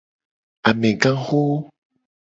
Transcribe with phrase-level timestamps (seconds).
[0.69, 1.41] Amegaxo.